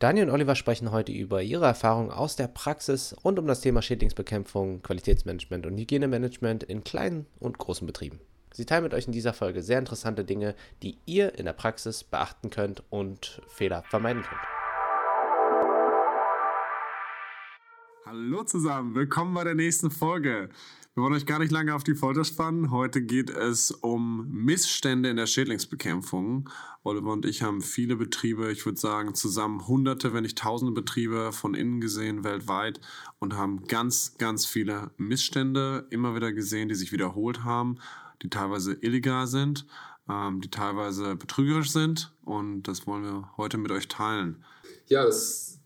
Daniel 0.00 0.26
und 0.26 0.34
Oliver 0.34 0.56
sprechen 0.56 0.90
heute 0.90 1.12
über 1.12 1.42
ihre 1.42 1.66
Erfahrungen 1.66 2.10
aus 2.10 2.34
der 2.34 2.48
Praxis 2.48 3.14
rund 3.24 3.38
um 3.38 3.46
das 3.46 3.60
Thema 3.60 3.80
Schädlingsbekämpfung, 3.80 4.82
Qualitätsmanagement 4.82 5.66
und 5.66 5.78
Hygienemanagement 5.78 6.64
in 6.64 6.82
kleinen 6.82 7.26
und 7.38 7.58
großen 7.58 7.86
Betrieben. 7.86 8.20
Sie 8.52 8.66
teilen 8.66 8.84
mit 8.84 8.94
euch 8.94 9.06
in 9.06 9.12
dieser 9.12 9.32
Folge 9.32 9.62
sehr 9.62 9.78
interessante 9.78 10.24
Dinge, 10.24 10.54
die 10.82 10.98
ihr 11.06 11.38
in 11.38 11.44
der 11.44 11.52
Praxis 11.52 12.04
beachten 12.04 12.50
könnt 12.50 12.82
und 12.90 13.40
Fehler 13.48 13.84
vermeiden 13.88 14.22
könnt. 14.22 14.63
Hallo 18.16 18.44
zusammen, 18.44 18.94
willkommen 18.94 19.34
bei 19.34 19.42
der 19.42 19.56
nächsten 19.56 19.90
Folge. 19.90 20.48
Wir 20.94 21.02
wollen 21.02 21.14
euch 21.14 21.26
gar 21.26 21.40
nicht 21.40 21.50
lange 21.50 21.74
auf 21.74 21.82
die 21.82 21.96
Folter 21.96 22.24
spannen. 22.24 22.70
Heute 22.70 23.02
geht 23.02 23.28
es 23.28 23.72
um 23.72 24.30
Missstände 24.30 25.08
in 25.08 25.16
der 25.16 25.26
Schädlingsbekämpfung. 25.26 26.48
Oliver 26.84 27.10
und 27.10 27.26
ich 27.26 27.42
haben 27.42 27.60
viele 27.60 27.96
Betriebe, 27.96 28.52
ich 28.52 28.64
würde 28.66 28.78
sagen 28.78 29.16
zusammen 29.16 29.66
hunderte, 29.66 30.14
wenn 30.14 30.22
nicht 30.22 30.38
tausende 30.38 30.72
Betriebe 30.72 31.32
von 31.32 31.54
innen 31.54 31.80
gesehen 31.80 32.22
weltweit 32.22 32.80
und 33.18 33.34
haben 33.34 33.66
ganz, 33.66 34.14
ganz 34.16 34.46
viele 34.46 34.92
Missstände 34.96 35.88
immer 35.90 36.14
wieder 36.14 36.32
gesehen, 36.32 36.68
die 36.68 36.76
sich 36.76 36.92
wiederholt 36.92 37.42
haben, 37.42 37.78
die 38.22 38.30
teilweise 38.30 38.74
illegal 38.74 39.26
sind, 39.26 39.66
ähm, 40.08 40.40
die 40.40 40.50
teilweise 40.50 41.16
betrügerisch 41.16 41.72
sind 41.72 42.14
und 42.24 42.62
das 42.62 42.86
wollen 42.86 43.02
wir 43.02 43.36
heute 43.36 43.58
mit 43.58 43.72
euch 43.72 43.88
teilen. 43.88 44.44
Ja, 44.86 45.04
das 45.04 45.58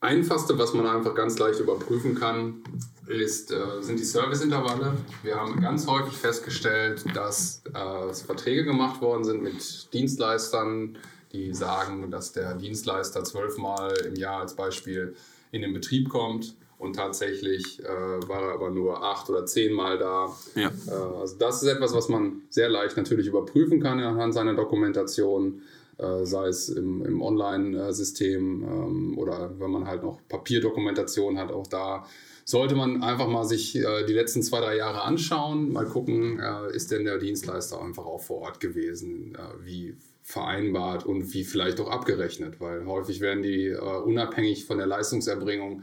Einfachste, 0.00 0.58
was 0.58 0.72
man 0.72 0.86
einfach 0.86 1.14
ganz 1.14 1.38
leicht 1.38 1.60
überprüfen 1.60 2.14
kann, 2.14 2.62
ist, 3.06 3.52
äh, 3.52 3.58
sind 3.80 3.98
die 3.98 4.04
Serviceintervalle. 4.04 4.94
Wir 5.22 5.36
haben 5.36 5.60
ganz 5.60 5.86
häufig 5.86 6.16
festgestellt, 6.16 7.04
dass 7.14 7.62
äh, 7.74 8.14
Verträge 8.14 8.64
gemacht 8.64 9.02
worden 9.02 9.24
sind 9.24 9.42
mit 9.42 9.92
Dienstleistern, 9.92 10.96
die 11.32 11.52
sagen, 11.54 12.10
dass 12.10 12.32
der 12.32 12.54
Dienstleister 12.54 13.24
zwölfmal 13.24 13.92
im 14.06 14.14
Jahr 14.16 14.40
als 14.40 14.54
Beispiel 14.54 15.14
in 15.52 15.60
den 15.60 15.74
Betrieb 15.74 16.08
kommt 16.08 16.54
und 16.78 16.96
tatsächlich 16.96 17.80
äh, 17.84 18.28
war 18.28 18.42
er 18.42 18.54
aber 18.54 18.70
nur 18.70 19.04
acht 19.04 19.28
oder 19.28 19.44
zehnmal 19.44 19.98
da. 19.98 20.34
Ja. 20.54 20.70
Äh, 20.88 21.20
also 21.20 21.36
das 21.38 21.62
ist 21.62 21.68
etwas, 21.68 21.92
was 21.92 22.08
man 22.08 22.42
sehr 22.48 22.70
leicht 22.70 22.96
natürlich 22.96 23.26
überprüfen 23.26 23.82
kann 23.82 24.00
anhand 24.00 24.32
seiner 24.32 24.54
Dokumentation. 24.54 25.60
Äh, 26.00 26.24
sei 26.24 26.48
es 26.48 26.68
im, 26.70 27.04
im 27.04 27.20
Online-System 27.20 28.62
ähm, 28.62 29.18
oder 29.18 29.58
wenn 29.58 29.70
man 29.70 29.86
halt 29.86 30.02
noch 30.02 30.20
Papierdokumentation 30.28 31.38
hat, 31.38 31.52
auch 31.52 31.66
da 31.66 32.06
sollte 32.44 32.74
man 32.74 33.02
einfach 33.02 33.28
mal 33.28 33.44
sich 33.44 33.76
äh, 33.76 34.06
die 34.06 34.14
letzten 34.14 34.42
zwei, 34.42 34.60
drei 34.60 34.76
Jahre 34.76 35.02
anschauen, 35.02 35.72
mal 35.72 35.84
gucken, 35.84 36.40
äh, 36.40 36.74
ist 36.74 36.90
denn 36.90 37.04
der 37.04 37.18
Dienstleister 37.18 37.82
einfach 37.82 38.06
auch 38.06 38.22
vor 38.22 38.38
Ort 38.38 38.60
gewesen, 38.60 39.36
wie 39.62 39.94
vereinbart 40.22 41.04
und 41.04 41.34
wie 41.34 41.44
vielleicht 41.44 41.80
auch 41.80 41.90
abgerechnet, 41.90 42.60
weil 42.60 42.86
häufig 42.86 43.20
werden 43.20 43.42
die 43.42 43.70
unabhängig 43.70 44.64
von 44.64 44.78
der 44.78 44.86
Leistungserbringung 44.86 45.82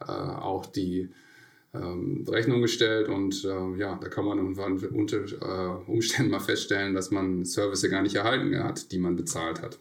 auch 0.00 0.66
die 0.66 1.10
Rechnung 2.28 2.62
gestellt 2.62 3.08
und 3.08 3.44
äh, 3.44 3.78
ja, 3.78 3.98
da 4.00 4.08
kann 4.08 4.24
man 4.24 4.38
unter 4.38 5.18
äh, 5.18 5.90
Umständen 5.90 6.30
mal 6.30 6.40
feststellen, 6.40 6.94
dass 6.94 7.10
man 7.10 7.44
Service 7.44 7.88
gar 7.90 8.02
nicht 8.02 8.16
erhalten 8.16 8.62
hat, 8.62 8.92
die 8.92 8.98
man 8.98 9.16
bezahlt 9.16 9.62
hat. 9.62 9.78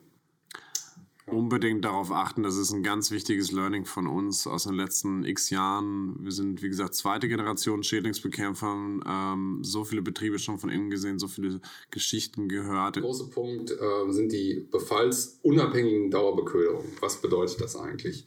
Unbedingt 1.27 1.83
darauf 1.83 2.11
achten, 2.11 2.43
das 2.43 2.55
ist 2.55 2.71
ein 2.71 2.83
ganz 2.83 3.09
wichtiges 3.09 3.51
Learning 3.51 3.85
von 3.85 4.05
uns 4.05 4.45
aus 4.45 4.65
den 4.65 4.75
letzten 4.75 5.25
x 5.25 5.49
Jahren. 5.49 6.15
Wir 6.19 6.31
sind, 6.31 6.61
wie 6.61 6.69
gesagt, 6.69 6.93
zweite 6.93 7.27
Generation 7.27 7.81
Schädlingsbekämpfer, 7.81 8.67
ähm, 9.07 9.59
so 9.63 9.83
viele 9.83 10.03
Betriebe 10.03 10.37
schon 10.37 10.59
von 10.59 10.69
innen 10.69 10.91
gesehen, 10.91 11.17
so 11.17 11.27
viele 11.27 11.61
Geschichten 11.89 12.47
gehört. 12.47 12.97
Der 12.97 13.03
große 13.03 13.31
Punkt 13.31 13.71
äh, 13.71 14.11
sind 14.11 14.31
die 14.31 14.67
befallsunabhängigen 14.69 16.11
Dauerbeköderungen. 16.11 16.91
Was 16.99 17.19
bedeutet 17.19 17.59
das 17.59 17.75
eigentlich? 17.75 18.25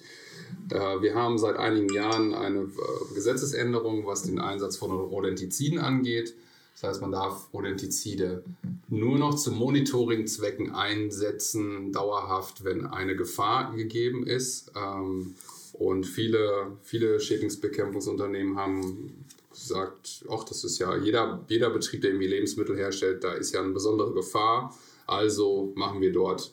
Äh, 0.70 1.00
wir 1.00 1.14
haben 1.14 1.38
seit 1.38 1.56
einigen 1.56 1.92
Jahren 1.94 2.34
eine 2.34 2.62
äh, 2.62 3.14
Gesetzesänderung, 3.14 4.06
was 4.06 4.24
den 4.24 4.40
Einsatz 4.40 4.76
von 4.76 4.90
Rodentiziden 4.90 5.78
angeht. 5.78 6.34
Das 6.80 6.90
heißt, 6.90 7.00
man 7.00 7.10
darf 7.10 7.52
Rodentizide 7.52 8.44
nur 8.88 9.18
noch 9.18 9.34
zu 9.34 9.50
Monitoringzwecken 9.50 10.70
einsetzen, 10.70 11.92
dauerhaft, 11.92 12.62
wenn 12.62 12.86
eine 12.86 13.16
Gefahr 13.16 13.74
gegeben 13.74 14.24
ist. 14.24 14.70
Ähm, 14.76 15.34
und 15.72 16.06
viele, 16.06 16.76
viele 16.84 17.18
Schädlingsbekämpfungsunternehmen 17.18 18.56
haben 18.56 19.24
gesagt, 19.50 20.24
ach, 20.30 20.44
das 20.44 20.62
ist 20.62 20.78
ja 20.78 20.96
jeder, 20.96 21.44
jeder 21.48 21.70
Betrieb, 21.70 22.02
der 22.02 22.10
irgendwie 22.10 22.28
Lebensmittel 22.28 22.76
herstellt, 22.76 23.24
da 23.24 23.32
ist 23.32 23.52
ja 23.52 23.60
eine 23.60 23.72
besondere 23.72 24.14
Gefahr. 24.14 24.72
Also 25.06 25.72
machen 25.74 26.00
wir 26.00 26.12
dort 26.12 26.52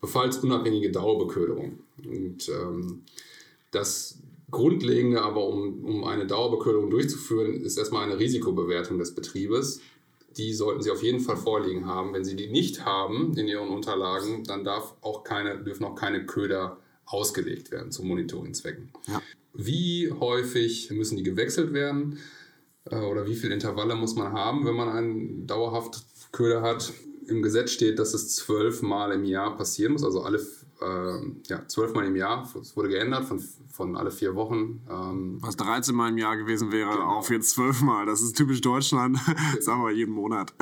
befallsunabhängige 0.00 0.90
Dauerbeköderung. 0.90 1.80
Und 2.02 2.48
ähm, 2.48 3.02
das 3.72 4.16
Grundlegende 4.50 5.22
aber, 5.22 5.46
um, 5.46 5.84
um 5.84 6.04
eine 6.04 6.26
Dauerbeköderung 6.26 6.90
durchzuführen, 6.90 7.62
ist 7.62 7.76
erstmal 7.76 8.04
eine 8.04 8.18
Risikobewertung 8.18 8.98
des 8.98 9.14
Betriebes. 9.14 9.80
Die 10.36 10.52
sollten 10.52 10.82
Sie 10.82 10.90
auf 10.90 11.02
jeden 11.02 11.20
Fall 11.20 11.36
vorliegen 11.36 11.86
haben. 11.86 12.12
Wenn 12.12 12.24
Sie 12.24 12.36
die 12.36 12.48
nicht 12.48 12.84
haben 12.84 13.36
in 13.36 13.48
Ihren 13.48 13.68
Unterlagen, 13.68 14.44
dann 14.44 14.64
darf 14.64 14.94
auch 15.00 15.24
keine, 15.24 15.58
dürfen 15.62 15.84
auch 15.84 15.96
keine 15.96 16.26
Köder 16.26 16.78
ausgelegt 17.06 17.70
werden 17.70 17.90
zu 17.90 18.04
Monitoringzwecken. 18.04 18.90
Ja. 19.08 19.22
Wie 19.54 20.12
häufig 20.12 20.90
müssen 20.90 21.16
die 21.16 21.22
gewechselt 21.22 21.72
werden 21.72 22.18
äh, 22.84 22.96
oder 22.96 23.26
wie 23.26 23.34
viele 23.34 23.54
Intervalle 23.54 23.94
muss 23.94 24.14
man 24.14 24.32
haben, 24.32 24.66
wenn 24.66 24.74
man 24.74 24.90
einen 24.90 25.46
dauerhaft 25.46 26.04
Köder 26.32 26.62
hat? 26.62 26.92
Im 27.26 27.42
Gesetz 27.42 27.72
steht, 27.72 27.98
dass 27.98 28.14
es 28.14 28.34
zwölfmal 28.34 29.12
im 29.12 29.24
Jahr 29.24 29.56
passieren 29.56 29.92
muss, 29.92 30.04
also 30.04 30.22
alle 30.22 30.44
äh, 30.80 31.18
ja, 31.48 31.66
zwölfmal 31.66 32.06
im 32.06 32.16
Jahr. 32.16 32.48
Es 32.60 32.76
wurde 32.76 32.88
geändert 32.88 33.24
von, 33.24 33.42
von 33.70 33.96
alle 33.96 34.10
vier 34.10 34.34
Wochen. 34.34 34.82
Ähm, 34.90 35.38
Was 35.40 35.56
13 35.56 35.94
Mal 35.94 36.10
im 36.10 36.18
Jahr 36.18 36.36
gewesen 36.36 36.72
wäre, 36.72 36.90
genau. 36.90 37.18
auf 37.18 37.30
jetzt 37.30 37.50
zwölfmal. 37.50 38.06
Das 38.06 38.22
ist 38.22 38.36
typisch 38.36 38.60
Deutschland. 38.60 39.18
Sagen 39.60 39.82
wir 39.82 39.92
jeden 39.92 40.14
Monat. 40.14 40.54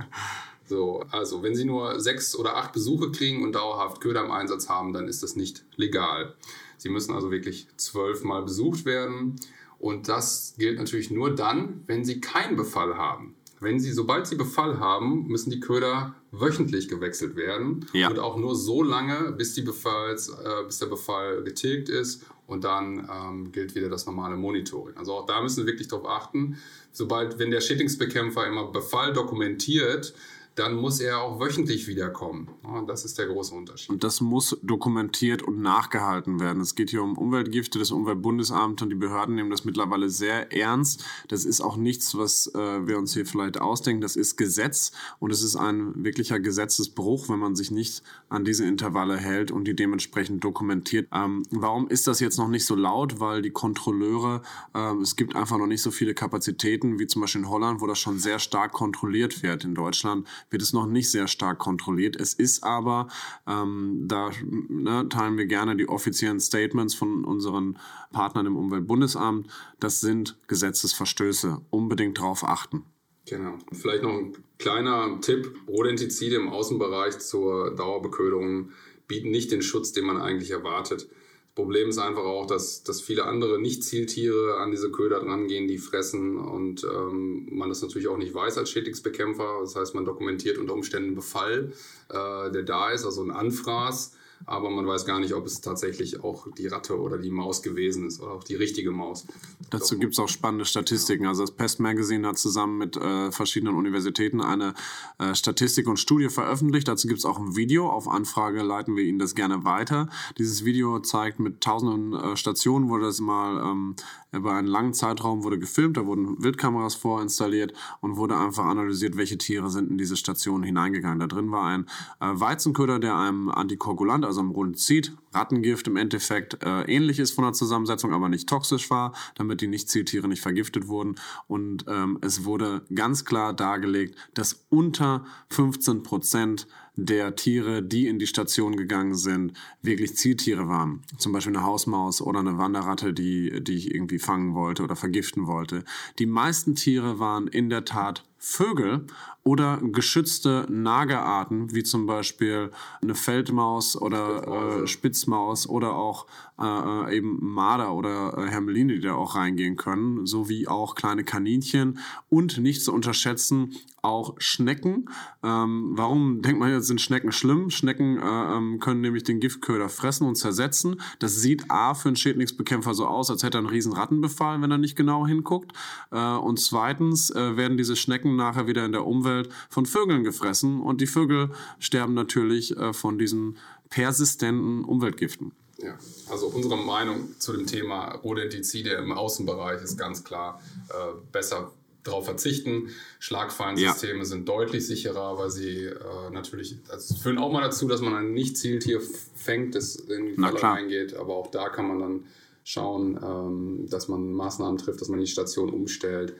so, 0.66 1.04
also 1.10 1.42
wenn 1.42 1.54
Sie 1.54 1.64
nur 1.64 2.00
sechs 2.00 2.36
oder 2.36 2.56
acht 2.56 2.72
Besuche 2.72 3.10
kriegen 3.10 3.42
und 3.42 3.54
dauerhaft 3.54 4.00
Köder 4.00 4.24
im 4.24 4.30
Einsatz 4.30 4.68
haben, 4.68 4.92
dann 4.92 5.08
ist 5.08 5.22
das 5.22 5.36
nicht 5.36 5.64
legal. 5.76 6.34
Sie 6.76 6.88
müssen 6.88 7.14
also 7.14 7.30
wirklich 7.30 7.68
zwölfmal 7.76 8.42
besucht 8.42 8.84
werden. 8.84 9.36
Und 9.78 10.08
das 10.08 10.54
gilt 10.58 10.78
natürlich 10.78 11.10
nur 11.10 11.34
dann, 11.34 11.82
wenn 11.86 12.04
Sie 12.04 12.20
keinen 12.20 12.56
Befall 12.56 12.96
haben. 12.96 13.34
Wenn 13.60 13.80
Sie, 13.80 13.92
sobald 13.92 14.26
Sie 14.26 14.36
Befall 14.36 14.78
haben, 14.78 15.26
müssen 15.28 15.50
die 15.50 15.60
Köder 15.60 16.14
wöchentlich 16.30 16.88
gewechselt 16.88 17.36
werden 17.36 17.86
ja. 17.92 18.08
und 18.08 18.18
auch 18.18 18.36
nur 18.36 18.54
so 18.54 18.82
lange, 18.82 19.32
bis, 19.32 19.54
Befalls, 19.64 20.28
äh, 20.28 20.64
bis 20.66 20.78
der 20.78 20.86
Befall 20.86 21.42
getilgt 21.42 21.88
ist 21.88 22.24
und 22.46 22.64
dann 22.64 23.08
ähm, 23.10 23.52
gilt 23.52 23.74
wieder 23.74 23.88
das 23.88 24.06
normale 24.06 24.36
Monitoring. 24.36 24.96
Also 24.96 25.14
auch 25.14 25.26
da 25.26 25.42
müssen 25.42 25.64
wir 25.64 25.72
wirklich 25.72 25.88
darauf 25.88 26.06
achten, 26.06 26.58
sobald, 26.92 27.38
wenn 27.38 27.50
der 27.50 27.60
Schädlingsbekämpfer 27.60 28.46
immer 28.46 28.70
Befall 28.70 29.12
dokumentiert, 29.12 30.14
dann 30.56 30.74
muss 30.74 31.00
er 31.00 31.20
auch 31.20 31.38
wöchentlich 31.38 31.86
wiederkommen. 31.86 32.48
Das 32.86 33.04
ist 33.04 33.18
der 33.18 33.26
große 33.26 33.54
Unterschied. 33.54 33.90
Und 33.90 34.02
das 34.02 34.22
muss 34.22 34.58
dokumentiert 34.62 35.42
und 35.42 35.60
nachgehalten 35.60 36.40
werden. 36.40 36.62
Es 36.62 36.74
geht 36.74 36.88
hier 36.88 37.02
um 37.02 37.18
Umweltgifte. 37.18 37.78
Das 37.78 37.90
Umweltbundesamt 37.90 38.80
und 38.80 38.88
die 38.88 38.96
Behörden 38.96 39.34
nehmen 39.34 39.50
das 39.50 39.66
mittlerweile 39.66 40.08
sehr 40.08 40.52
ernst. 40.56 41.04
Das 41.28 41.44
ist 41.44 41.60
auch 41.60 41.76
nichts, 41.76 42.16
was 42.16 42.46
äh, 42.54 42.86
wir 42.86 42.96
uns 42.96 43.12
hier 43.12 43.26
vielleicht 43.26 43.60
ausdenken. 43.60 44.00
Das 44.00 44.16
ist 44.16 44.36
Gesetz 44.36 44.92
und 45.18 45.30
es 45.30 45.42
ist 45.42 45.56
ein 45.56 46.04
wirklicher 46.04 46.40
Gesetzesbruch, 46.40 47.28
wenn 47.28 47.38
man 47.38 47.54
sich 47.54 47.70
nicht 47.70 48.02
an 48.30 48.46
diese 48.46 48.64
Intervalle 48.64 49.18
hält 49.18 49.50
und 49.50 49.64
die 49.66 49.76
dementsprechend 49.76 50.42
dokumentiert. 50.42 51.08
Ähm, 51.12 51.42
warum 51.50 51.86
ist 51.88 52.06
das 52.06 52.18
jetzt 52.20 52.38
noch 52.38 52.48
nicht 52.48 52.64
so 52.64 52.74
laut? 52.74 53.20
Weil 53.20 53.42
die 53.42 53.50
Kontrolleure, 53.50 54.40
äh, 54.74 54.94
es 55.02 55.16
gibt 55.16 55.36
einfach 55.36 55.58
noch 55.58 55.66
nicht 55.66 55.82
so 55.82 55.90
viele 55.90 56.14
Kapazitäten 56.14 56.98
wie 56.98 57.06
zum 57.06 57.20
Beispiel 57.20 57.42
in 57.42 57.50
Holland, 57.50 57.82
wo 57.82 57.86
das 57.86 57.98
schon 57.98 58.18
sehr 58.18 58.38
stark 58.38 58.72
kontrolliert 58.72 59.42
wird. 59.42 59.62
In 59.64 59.74
Deutschland 59.74 60.26
wird 60.50 60.62
es 60.62 60.72
noch 60.72 60.86
nicht 60.86 61.10
sehr 61.10 61.28
stark 61.28 61.58
kontrolliert. 61.58 62.16
Es 62.16 62.34
ist 62.34 62.64
aber, 62.64 63.08
ähm, 63.46 64.04
da 64.06 64.30
ne, 64.68 65.08
teilen 65.08 65.36
wir 65.36 65.46
gerne 65.46 65.76
die 65.76 65.88
offiziellen 65.88 66.40
Statements 66.40 66.94
von 66.94 67.24
unseren 67.24 67.78
Partnern 68.12 68.46
im 68.46 68.56
Umweltbundesamt, 68.56 69.48
das 69.80 70.00
sind 70.00 70.38
Gesetzesverstöße. 70.46 71.60
Unbedingt 71.70 72.18
darauf 72.18 72.44
achten. 72.44 72.84
Genau. 73.26 73.58
Vielleicht 73.72 74.04
noch 74.04 74.14
ein 74.14 74.36
kleiner 74.58 75.20
Tipp. 75.20 75.52
Rodentizide 75.68 76.36
im 76.36 76.48
Außenbereich 76.48 77.18
zur 77.18 77.74
Dauerbeköderung 77.74 78.70
bieten 79.08 79.30
nicht 79.30 79.50
den 79.50 79.62
Schutz, 79.62 79.92
den 79.92 80.04
man 80.04 80.20
eigentlich 80.20 80.50
erwartet. 80.50 81.08
Problem 81.56 81.88
ist 81.88 81.96
einfach 81.96 82.22
auch, 82.24 82.46
dass, 82.46 82.82
dass 82.82 83.00
viele 83.00 83.24
andere 83.24 83.58
Nicht-Zieltiere 83.58 84.58
an 84.58 84.70
diese 84.70 84.90
Köder 84.90 85.20
drangehen, 85.20 85.66
die 85.66 85.78
fressen 85.78 86.36
und 86.36 86.84
ähm, 86.84 87.48
man 87.50 87.70
das 87.70 87.80
natürlich 87.80 88.08
auch 88.08 88.18
nicht 88.18 88.34
weiß 88.34 88.58
als 88.58 88.68
Schädlingsbekämpfer. 88.68 89.60
Das 89.62 89.74
heißt, 89.74 89.94
man 89.94 90.04
dokumentiert 90.04 90.58
unter 90.58 90.74
Umständen 90.74 91.08
einen 91.08 91.16
Befall, 91.16 91.72
äh, 92.10 92.50
der 92.52 92.62
da 92.62 92.90
ist, 92.90 93.06
also 93.06 93.22
ein 93.22 93.30
Anfraß. 93.30 94.12
Aber 94.44 94.70
man 94.70 94.86
weiß 94.86 95.06
gar 95.06 95.18
nicht, 95.18 95.34
ob 95.34 95.46
es 95.46 95.60
tatsächlich 95.60 96.22
auch 96.22 96.46
die 96.56 96.66
Ratte 96.66 97.00
oder 97.00 97.18
die 97.18 97.30
Maus 97.30 97.62
gewesen 97.62 98.06
ist 98.06 98.20
oder 98.20 98.32
auch 98.32 98.44
die 98.44 98.54
richtige 98.54 98.90
Maus. 98.90 99.26
Dazu 99.70 99.98
gibt 99.98 100.12
es 100.12 100.18
auch 100.18 100.28
spannende 100.28 100.64
Statistiken. 100.64 101.26
Also 101.26 101.42
das 101.42 101.50
Pest 101.50 101.80
Magazine 101.80 102.28
hat 102.28 102.38
zusammen 102.38 102.78
mit 102.78 102.96
äh, 102.96 103.32
verschiedenen 103.32 103.74
Universitäten 103.74 104.40
eine 104.40 104.74
äh, 105.18 105.34
Statistik 105.34 105.88
und 105.88 105.98
Studie 105.98 106.28
veröffentlicht. 106.28 106.86
Dazu 106.88 107.08
gibt 107.08 107.18
es 107.18 107.24
auch 107.24 107.38
ein 107.38 107.56
Video. 107.56 107.88
Auf 107.88 108.08
Anfrage 108.08 108.62
leiten 108.62 108.96
wir 108.96 109.04
Ihnen 109.04 109.18
das 109.18 109.34
gerne 109.34 109.64
weiter. 109.64 110.08
Dieses 110.38 110.64
Video 110.64 111.00
zeigt 111.00 111.40
mit 111.40 111.60
tausenden 111.60 112.12
äh, 112.12 112.36
Stationen, 112.36 112.88
wurde 112.88 113.06
das 113.06 113.20
mal 113.20 113.58
ähm, 113.62 113.96
über 114.36 114.54
einen 114.54 114.68
langen 114.68 114.94
Zeitraum 114.94 115.42
wurde 115.44 115.58
gefilmt, 115.58 115.96
da 115.96 116.06
wurden 116.06 116.42
Wildkameras 116.42 116.94
vorinstalliert 116.94 117.72
und 118.00 118.16
wurde 118.16 118.36
einfach 118.36 118.64
analysiert, 118.64 119.16
welche 119.16 119.38
Tiere 119.38 119.70
sind 119.70 119.90
in 119.90 119.98
diese 119.98 120.16
Station 120.16 120.62
hineingegangen. 120.62 121.18
Da 121.18 121.26
drin 121.26 121.50
war 121.50 121.64
ein 121.64 121.86
äh, 122.20 122.26
Weizenköder, 122.32 122.98
der 122.98 123.16
einem 123.16 123.48
Antikoagulant, 123.48 124.24
also 124.24 124.40
einem 124.40 124.50
Runzid, 124.50 125.16
Rattengift 125.36 125.86
im 125.86 125.96
Endeffekt 125.96 126.62
äh, 126.64 126.82
ähnlich 126.82 127.18
ist 127.18 127.32
von 127.32 127.44
der 127.44 127.52
Zusammensetzung, 127.52 128.12
aber 128.12 128.28
nicht 128.28 128.48
toxisch 128.48 128.90
war, 128.90 129.14
damit 129.34 129.60
die 129.60 129.68
Nicht-Zieltiere 129.68 130.28
nicht 130.28 130.42
vergiftet 130.42 130.88
wurden. 130.88 131.16
Und 131.46 131.84
ähm, 131.88 132.18
es 132.22 132.44
wurde 132.44 132.82
ganz 132.94 133.24
klar 133.24 133.52
dargelegt, 133.52 134.16
dass 134.34 134.66
unter 134.70 135.24
15 135.50 136.02
Prozent 136.02 136.66
der 136.96 137.36
Tiere, 137.36 137.82
die 137.82 138.08
in 138.08 138.18
die 138.18 138.26
Station 138.26 138.74
gegangen 138.74 139.14
sind, 139.14 139.52
wirklich 139.82 140.16
Zieltiere 140.16 140.66
waren. 140.66 141.02
Zum 141.18 141.32
Beispiel 141.32 141.54
eine 141.54 141.64
Hausmaus 141.64 142.22
oder 142.22 142.40
eine 142.40 142.56
Wanderratte, 142.56 143.12
die, 143.12 143.62
die 143.62 143.74
ich 143.74 143.94
irgendwie 143.94 144.18
fangen 144.18 144.54
wollte 144.54 144.82
oder 144.82 144.96
vergiften 144.96 145.46
wollte. 145.46 145.84
Die 146.18 146.26
meisten 146.26 146.74
Tiere 146.74 147.18
waren 147.18 147.48
in 147.48 147.68
der 147.68 147.84
Tat 147.84 148.24
Vögel 148.38 149.06
oder 149.42 149.78
geschützte 149.80 150.66
Nagerarten, 150.68 151.72
wie 151.72 151.84
zum 151.84 152.06
Beispiel 152.06 152.70
eine 153.00 153.14
Feldmaus 153.14 153.96
oder 153.96 154.82
äh, 154.82 154.86
Spitzmaus 154.86 155.68
oder 155.68 155.94
auch 155.94 156.26
äh, 156.58 156.64
äh, 156.64 157.16
eben 157.16 157.38
Marder 157.40 157.94
oder 157.94 158.36
äh, 158.38 158.48
Hermeline, 158.48 158.94
die 158.94 159.00
da 159.00 159.14
auch 159.14 159.36
reingehen 159.36 159.76
können, 159.76 160.26
sowie 160.26 160.66
auch 160.66 160.94
kleine 160.94 161.22
Kaninchen 161.22 161.98
und 162.28 162.58
nicht 162.58 162.82
zu 162.82 162.92
unterschätzen 162.92 163.76
auch 164.06 164.36
Schnecken. 164.38 165.10
Ähm, 165.42 165.92
warum 165.94 166.40
denkt 166.40 166.60
man 166.60 166.70
jetzt, 166.70 166.86
sind 166.86 167.00
Schnecken 167.00 167.32
schlimm? 167.32 167.70
Schnecken 167.70 168.18
äh, 168.18 168.56
ähm, 168.56 168.78
können 168.78 169.00
nämlich 169.00 169.24
den 169.24 169.40
Giftköder 169.40 169.88
fressen 169.88 170.26
und 170.26 170.36
zersetzen. 170.36 171.00
Das 171.18 171.36
sieht 171.36 171.70
A 171.70 171.94
für 171.94 172.08
einen 172.08 172.16
Schädlingsbekämpfer 172.16 172.94
so 172.94 173.06
aus, 173.06 173.30
als 173.30 173.42
hätte 173.42 173.58
er 173.58 173.60
einen 173.60 173.68
riesen 173.68 173.92
Rattenbefall, 173.92 174.62
wenn 174.62 174.70
er 174.70 174.78
nicht 174.78 174.96
genau 174.96 175.26
hinguckt. 175.26 175.72
Äh, 176.12 176.36
und 176.36 176.60
zweitens 176.60 177.30
äh, 177.30 177.56
werden 177.56 177.76
diese 177.76 177.96
Schnecken 177.96 178.25
nachher 178.34 178.66
wieder 178.66 178.84
in 178.84 178.92
der 178.92 179.06
Umwelt 179.06 179.50
von 179.68 179.86
Vögeln 179.86 180.24
gefressen 180.24 180.80
und 180.80 181.00
die 181.00 181.06
Vögel 181.06 181.50
sterben 181.78 182.14
natürlich 182.14 182.76
äh, 182.76 182.92
von 182.92 183.18
diesen 183.18 183.56
persistenten 183.90 184.84
Umweltgiften. 184.84 185.52
Ja, 185.78 185.96
also 186.30 186.46
unsere 186.46 186.76
Meinung 186.76 187.38
zu 187.38 187.52
dem 187.52 187.66
Thema 187.66 188.14
Rodentizide 188.16 188.90
im 188.92 189.12
Außenbereich 189.12 189.82
ist 189.82 189.98
ganz 189.98 190.24
klar 190.24 190.60
äh, 190.88 190.94
besser 191.30 191.70
darauf 192.06 192.24
verzichten. 192.24 192.90
Schlagfallensysteme 193.18 194.20
ja. 194.20 194.24
sind 194.24 194.48
deutlich 194.48 194.86
sicherer, 194.86 195.38
weil 195.38 195.50
sie 195.50 195.86
äh, 195.86 196.30
natürlich, 196.32 196.76
also 196.88 197.14
führen 197.16 197.38
auch 197.38 197.52
mal 197.52 197.62
dazu, 197.62 197.88
dass 197.88 198.00
man 198.00 198.14
ein 198.14 198.32
Nicht-Zieltier 198.32 199.00
fängt, 199.34 199.74
das 199.74 199.96
in 199.96 200.26
die 200.26 200.34
Falle 200.34 200.62
reingeht, 200.62 201.14
aber 201.14 201.34
auch 201.34 201.50
da 201.50 201.68
kann 201.68 201.88
man 201.88 201.98
dann 201.98 202.24
schauen, 202.64 203.18
ähm, 203.22 203.86
dass 203.88 204.08
man 204.08 204.32
Maßnahmen 204.32 204.78
trifft, 204.78 205.00
dass 205.00 205.08
man 205.08 205.20
die 205.20 205.26
Station 205.26 205.70
umstellt. 205.70 206.34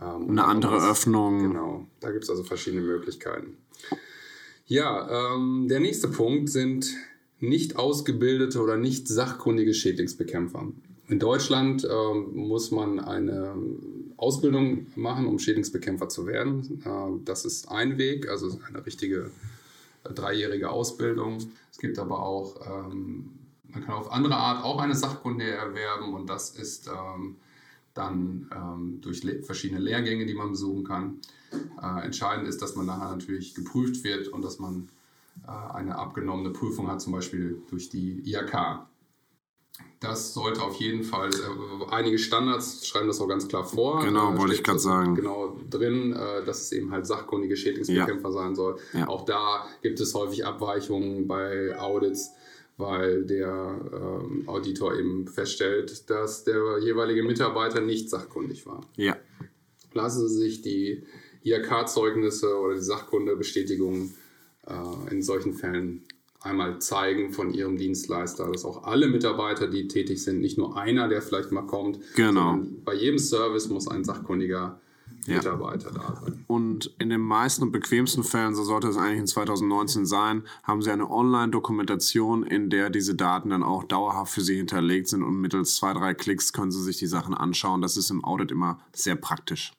Ähm, 0.00 0.30
Eine 0.30 0.44
andere 0.44 0.76
was, 0.76 0.90
Öffnung. 0.90 1.52
Genau, 1.52 1.86
da 2.00 2.10
gibt 2.10 2.24
es 2.24 2.30
also 2.30 2.44
verschiedene 2.44 2.82
Möglichkeiten. 2.82 3.56
Ja, 4.66 5.34
ähm, 5.34 5.66
der 5.68 5.80
nächste 5.80 6.08
Punkt 6.08 6.48
sind 6.48 6.94
nicht 7.40 7.76
ausgebildete 7.76 8.60
oder 8.60 8.76
nicht 8.76 9.08
sachkundige 9.08 9.74
Schädlingsbekämpfer. 9.74 10.68
In 11.08 11.18
Deutschland 11.18 11.84
ähm, 11.84 12.30
muss 12.34 12.70
man 12.70 13.00
eine 13.00 13.54
Ausbildung 14.16 14.86
machen, 14.94 15.26
um 15.26 15.38
Schädlingsbekämpfer 15.38 16.08
zu 16.08 16.26
werden. 16.26 16.82
Äh, 16.84 17.24
das 17.24 17.44
ist 17.44 17.68
ein 17.68 17.98
Weg, 17.98 18.28
also 18.28 18.58
eine 18.66 18.86
richtige 18.86 19.30
äh, 20.04 20.14
dreijährige 20.14 20.70
Ausbildung. 20.70 21.38
Es 21.70 21.78
gibt 21.78 21.98
aber 21.98 22.22
auch, 22.22 22.60
ähm, 22.66 23.30
man 23.68 23.84
kann 23.84 23.94
auf 23.94 24.12
andere 24.12 24.36
Art 24.36 24.64
auch 24.64 24.80
eine 24.80 24.94
Sachkunde 24.94 25.50
erwerben 25.50 26.14
und 26.14 26.30
das 26.30 26.50
ist 26.50 26.86
ähm, 26.86 27.36
dann 27.94 28.50
ähm, 28.54 29.00
durch 29.00 29.22
verschiedene 29.42 29.80
Lehrgänge, 29.80 30.26
die 30.26 30.34
man 30.34 30.50
besuchen 30.50 30.84
kann. 30.84 31.20
Äh, 31.82 32.04
entscheidend 32.04 32.48
ist, 32.48 32.62
dass 32.62 32.74
man 32.74 32.86
nachher 32.86 33.10
natürlich 33.10 33.54
geprüft 33.54 34.04
wird 34.04 34.28
und 34.28 34.42
dass 34.42 34.58
man 34.58 34.88
äh, 35.46 35.74
eine 35.74 35.96
abgenommene 35.96 36.50
Prüfung 36.50 36.88
hat, 36.88 37.00
zum 37.00 37.12
Beispiel 37.12 37.60
durch 37.68 37.90
die 37.90 38.22
IHK. 38.24 38.86
Das 40.00 40.34
sollte 40.34 40.62
auf 40.62 40.76
jeden 40.76 41.04
Fall, 41.04 41.30
äh, 41.30 41.90
einige 41.90 42.18
Standards 42.18 42.86
schreiben 42.86 43.06
das 43.06 43.20
auch 43.20 43.28
ganz 43.28 43.46
klar 43.46 43.64
vor. 43.64 44.04
Genau, 44.04 44.36
wollte 44.36 44.54
ich 44.54 44.62
gerade 44.62 44.78
sagen. 44.78 45.14
Genau 45.14 45.56
drin, 45.70 46.12
äh, 46.12 46.44
dass 46.44 46.62
es 46.62 46.72
eben 46.72 46.90
halt 46.90 47.06
sachkundige 47.06 47.56
Schädlingsbekämpfer 47.56 48.28
ja. 48.28 48.32
sein 48.32 48.54
soll. 48.54 48.78
Ja. 48.92 49.08
Auch 49.08 49.24
da 49.24 49.66
gibt 49.80 50.00
es 50.00 50.14
häufig 50.14 50.44
Abweichungen 50.44 51.28
bei 51.28 51.78
Audits, 51.78 52.34
weil 52.76 53.24
der 53.24 53.80
ähm, 53.92 54.48
Auditor 54.48 54.98
eben 54.98 55.28
feststellt, 55.28 56.08
dass 56.10 56.44
der 56.44 56.78
jeweilige 56.82 57.22
Mitarbeiter 57.22 57.80
nicht 57.80 58.10
sachkundig 58.10 58.66
war. 58.66 58.80
Ja. 58.96 59.16
Lassen 59.92 60.28
Sie 60.28 60.38
sich 60.38 60.62
die 60.62 61.02
IHK-Zeugnisse 61.44 62.56
oder 62.58 62.74
die 62.74 62.82
Sachkundebestätigungen 62.82 64.14
äh, 64.66 65.12
in 65.12 65.22
solchen 65.22 65.54
Fällen 65.54 66.04
einmal 66.40 66.80
zeigen 66.80 67.32
von 67.32 67.54
ihrem 67.54 67.76
Dienstleister, 67.76 68.50
dass 68.50 68.64
auch 68.64 68.84
alle 68.84 69.08
Mitarbeiter, 69.08 69.68
die 69.68 69.86
tätig 69.86 70.22
sind, 70.22 70.40
nicht 70.40 70.58
nur 70.58 70.76
einer, 70.76 71.08
der 71.08 71.22
vielleicht 71.22 71.52
mal 71.52 71.66
kommt, 71.66 72.00
genau. 72.16 72.58
bei 72.84 72.94
jedem 72.94 73.18
Service 73.18 73.68
muss 73.68 73.86
ein 73.86 74.04
sachkundiger 74.04 74.80
ja. 75.26 75.36
Mitarbeiter 75.36 75.90
da 75.90 76.16
sein. 76.20 76.44
Und 76.46 76.94
in 76.98 77.10
den 77.10 77.20
meisten 77.20 77.62
und 77.62 77.72
bequemsten 77.72 78.24
Fällen, 78.24 78.54
so 78.54 78.64
sollte 78.64 78.88
es 78.88 78.96
eigentlich 78.96 79.20
in 79.20 79.26
2019 79.26 80.06
sein, 80.06 80.44
haben 80.62 80.82
Sie 80.82 80.90
eine 80.90 81.10
Online-Dokumentation, 81.10 82.42
in 82.42 82.70
der 82.70 82.90
diese 82.90 83.14
Daten 83.14 83.50
dann 83.50 83.62
auch 83.62 83.84
dauerhaft 83.84 84.32
für 84.32 84.40
Sie 84.40 84.56
hinterlegt 84.56 85.08
sind 85.08 85.22
und 85.22 85.40
mittels 85.40 85.76
zwei, 85.76 85.92
drei 85.92 86.14
Klicks 86.14 86.52
können 86.52 86.72
Sie 86.72 86.82
sich 86.82 86.98
die 86.98 87.06
Sachen 87.06 87.34
anschauen. 87.34 87.82
Das 87.82 87.96
ist 87.96 88.10
im 88.10 88.24
Audit 88.24 88.50
immer 88.50 88.80
sehr 88.92 89.16
praktisch. 89.16 89.72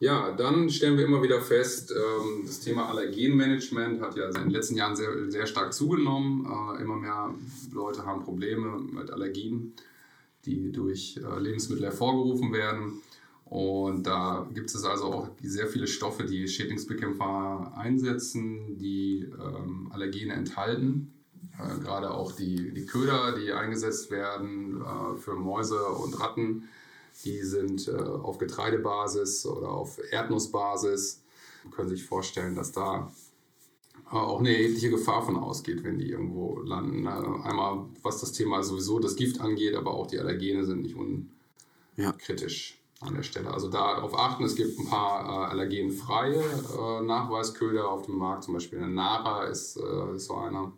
Ja, 0.00 0.32
dann 0.32 0.70
stellen 0.70 0.96
wir 0.96 1.04
immer 1.04 1.22
wieder 1.22 1.42
fest, 1.42 1.92
ähm, 1.92 2.44
das 2.46 2.60
Thema 2.60 2.88
Allergenmanagement 2.88 4.00
hat 4.00 4.16
ja 4.16 4.28
in 4.28 4.34
den 4.34 4.50
letzten 4.50 4.76
Jahren 4.76 4.96
sehr, 4.96 5.30
sehr 5.30 5.46
stark 5.46 5.74
zugenommen. 5.74 6.46
Äh, 6.46 6.82
immer 6.82 6.96
mehr 6.96 7.34
Leute 7.70 8.06
haben 8.06 8.24
Probleme 8.24 8.80
mit 8.80 9.10
Allergien, 9.10 9.74
die 10.46 10.72
durch 10.72 11.18
äh, 11.22 11.38
Lebensmittel 11.38 11.84
hervorgerufen 11.84 12.50
werden. 12.50 13.02
Und 13.50 14.06
da 14.06 14.48
gibt 14.54 14.72
es 14.74 14.84
also 14.84 15.04
auch 15.06 15.28
sehr 15.42 15.66
viele 15.66 15.86
Stoffe, 15.86 16.24
die 16.24 16.48
Schädlingsbekämpfer 16.48 17.72
einsetzen, 17.76 18.78
die 18.78 19.22
ähm, 19.22 19.90
Allergene 19.92 20.32
enthalten. 20.32 21.12
Äh, 21.58 21.78
gerade 21.80 22.12
auch 22.12 22.32
die, 22.32 22.72
die 22.72 22.86
Köder, 22.86 23.36
die 23.36 23.52
eingesetzt 23.52 24.10
werden 24.10 24.82
für 25.18 25.34
Mäuse 25.34 25.84
und 25.84 26.18
Ratten 26.20 26.68
die 27.24 27.42
sind 27.42 27.88
äh, 27.88 27.92
auf 27.92 28.38
Getreidebasis 28.38 29.46
oder 29.46 29.68
auf 29.68 30.00
Erdnussbasis. 30.10 31.22
Man 31.64 31.72
kann 31.72 31.88
sich 31.88 32.04
vorstellen, 32.04 32.54
dass 32.54 32.72
da 32.72 33.12
äh, 34.10 34.14
auch 34.14 34.40
eine 34.40 34.54
erhebliche 34.54 34.90
Gefahr 34.90 35.22
von 35.22 35.36
ausgeht, 35.36 35.84
wenn 35.84 35.98
die 35.98 36.10
irgendwo 36.10 36.58
landen. 36.60 37.06
Äh, 37.06 37.08
einmal, 37.08 37.86
was 38.02 38.20
das 38.20 38.32
Thema 38.32 38.62
sowieso 38.62 38.98
das 38.98 39.16
Gift 39.16 39.40
angeht, 39.40 39.74
aber 39.74 39.92
auch 39.92 40.06
die 40.06 40.18
Allergene 40.18 40.64
sind 40.64 40.82
nicht 40.82 40.96
unkritisch 41.96 42.74
ja. 42.74 42.79
An 43.00 43.14
der 43.14 43.22
Stelle. 43.22 43.52
Also 43.52 43.68
darauf 43.68 44.18
achten, 44.18 44.44
es 44.44 44.56
gibt 44.56 44.78
ein 44.78 44.86
paar 44.86 45.24
äh, 45.24 45.50
allergenfreie 45.50 46.40
äh, 46.40 47.02
Nachweisköder 47.02 47.88
auf 47.88 48.06
dem 48.06 48.16
Markt, 48.16 48.44
zum 48.44 48.54
Beispiel 48.54 48.78
eine 48.78 48.90
Nara 48.90 49.44
ist, 49.44 49.76
äh, 49.76 50.14
ist 50.16 50.26
so 50.26 50.36
einer. 50.36 50.72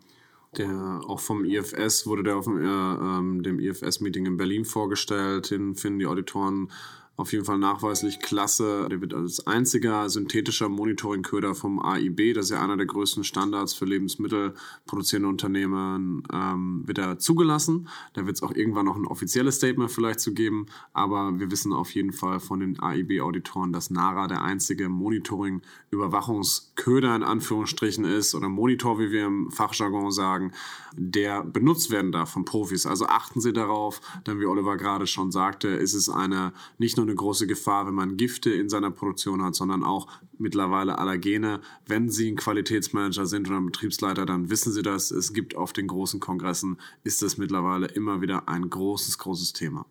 Der 0.57 1.01
auch 1.07 1.19
vom 1.19 1.45
IFS 1.45 2.05
wurde 2.05 2.23
der 2.23 2.37
auf 2.37 2.45
dem, 2.45 2.59
äh, 2.59 2.65
ähm, 2.65 3.43
dem 3.43 3.59
IFS-Meeting 3.59 4.25
in 4.25 4.37
Berlin 4.37 4.65
vorgestellt. 4.65 5.49
Den 5.51 5.75
finden 5.75 5.99
die 5.99 6.05
Auditoren 6.05 6.71
auf 7.15 7.31
jeden 7.31 7.45
Fall 7.45 7.59
nachweislich 7.59 8.19
klasse. 8.19 8.87
Der 8.89 8.99
wird 8.99 9.13
als 9.13 9.45
einziger 9.45 10.09
synthetischer 10.09 10.67
Monitoringköder 10.67 11.53
vom 11.53 11.79
AIB, 11.79 12.33
das 12.33 12.45
ist 12.45 12.51
ja 12.51 12.63
einer 12.63 12.75
der 12.75 12.87
größten 12.87 13.23
Standards 13.23 13.75
für 13.75 13.85
lebensmittelproduzierende 13.85 15.29
Unternehmen, 15.29 16.23
ähm, 16.33 16.81
wird 16.87 16.97
er 16.97 17.19
zugelassen. 17.19 17.87
Da 18.13 18.25
wird 18.25 18.37
es 18.37 18.43
auch 18.43 18.55
irgendwann 18.55 18.85
noch 18.85 18.95
ein 18.95 19.05
offizielles 19.05 19.57
Statement 19.57 19.91
vielleicht 19.91 20.21
zu 20.21 20.33
geben, 20.33 20.65
aber 20.93 21.39
wir 21.39 21.51
wissen 21.51 21.71
auf 21.71 21.93
jeden 21.93 22.13
Fall 22.13 22.39
von 22.39 22.61
den 22.61 22.79
AIB-Auditoren, 22.79 23.71
dass 23.71 23.91
NARA 23.91 24.25
der 24.27 24.41
einzige 24.41 24.89
Monitoring-Überwachungsköder 24.89 27.15
in 27.15 27.21
Anführungsstrichen 27.21 28.05
ist 28.05 28.33
oder 28.33 28.49
Monitor, 28.49 28.97
wie 28.99 29.11
wir 29.11 29.25
im 29.25 29.51
Fachjargon 29.51 30.11
sagen, 30.11 30.51
der 30.95 31.43
benutzt 31.43 31.91
werden 31.91 32.11
darf 32.11 32.31
von 32.31 32.45
Profis. 32.45 32.87
Also 32.87 33.05
achten 33.05 33.39
Sie 33.39 33.53
darauf, 33.53 34.01
denn 34.25 34.39
wie 34.39 34.45
Oliver 34.45 34.77
gerade 34.77 35.05
schon 35.05 35.31
sagte, 35.31 35.67
ist 35.67 35.93
es 35.93 36.09
eine 36.09 36.53
nicht 36.77 36.97
nur 36.97 37.02
nur 37.03 37.09
eine 37.09 37.15
große 37.15 37.47
Gefahr, 37.47 37.85
wenn 37.85 37.93
man 37.93 38.17
Gifte 38.17 38.49
in 38.51 38.69
seiner 38.69 38.91
Produktion 38.91 39.43
hat, 39.43 39.55
sondern 39.55 39.83
auch 39.83 40.07
mittlerweile 40.37 40.97
Allergene. 40.97 41.61
Wenn 41.85 42.09
Sie 42.09 42.31
ein 42.31 42.35
Qualitätsmanager 42.35 43.25
sind 43.25 43.47
oder 43.47 43.57
ein 43.57 43.65
Betriebsleiter, 43.65 44.25
dann 44.25 44.49
wissen 44.49 44.71
Sie 44.71 44.81
das. 44.81 45.11
Es 45.11 45.33
gibt 45.33 45.55
auf 45.55 45.73
den 45.73 45.87
großen 45.87 46.19
Kongressen, 46.19 46.77
ist 47.03 47.21
das 47.21 47.37
mittlerweile 47.37 47.87
immer 47.87 48.21
wieder 48.21 48.47
ein 48.47 48.69
großes, 48.69 49.17
großes 49.17 49.53
Thema. 49.53 49.85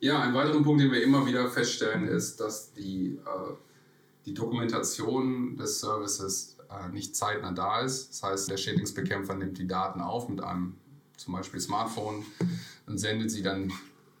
Ja, 0.00 0.20
ein 0.20 0.34
weiterer 0.34 0.62
Punkt, 0.62 0.80
den 0.80 0.90
wir 0.90 1.02
immer 1.02 1.26
wieder 1.26 1.48
feststellen, 1.48 2.08
ist, 2.08 2.40
dass 2.40 2.72
die, 2.72 3.18
äh, 3.24 3.52
die 4.26 4.34
Dokumentation 4.34 5.56
des 5.56 5.80
Services 5.80 6.56
äh, 6.68 6.88
nicht 6.92 7.14
zeitnah 7.14 7.52
da 7.52 7.80
ist. 7.82 8.10
Das 8.10 8.22
heißt, 8.24 8.50
der 8.50 8.56
Schädlingsbekämpfer 8.56 9.34
nimmt 9.34 9.58
die 9.58 9.68
Daten 9.68 10.00
auf 10.00 10.28
mit 10.28 10.42
einem 10.42 10.74
zum 11.16 11.34
Beispiel 11.34 11.60
Smartphone 11.60 12.24
und 12.86 12.98
sendet 12.98 13.30
sie 13.30 13.42
dann 13.42 13.72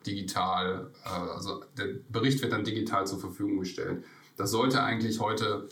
digital, 0.06 0.90
äh, 1.04 1.08
also 1.08 1.62
der 1.76 1.88
Bericht 2.08 2.42
wird 2.42 2.52
dann 2.52 2.64
digital 2.64 3.06
zur 3.06 3.18
Verfügung 3.18 3.58
gestellt. 3.58 4.04
Das 4.36 4.50
sollte 4.50 4.82
eigentlich 4.82 5.20
heute 5.20 5.68